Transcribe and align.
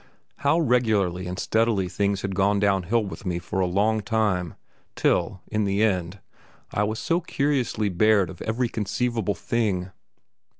How 0.37 0.59
regularly 0.59 1.27
and 1.27 1.37
steadily 1.37 1.87
things 1.87 2.23
had 2.23 2.33
gone 2.33 2.59
downhill 2.59 3.05
with 3.05 3.23
me 3.23 3.37
for 3.37 3.59
a 3.59 3.67
long 3.67 4.01
time, 4.01 4.55
till, 4.95 5.41
in 5.51 5.63
the 5.63 5.83
end, 5.83 6.19
I 6.71 6.81
was 6.85 6.97
so 6.97 7.19
curiously 7.21 7.87
bared 7.87 8.31
of 8.31 8.41
every 8.41 8.67
conceivable 8.67 9.35
thing. 9.35 9.91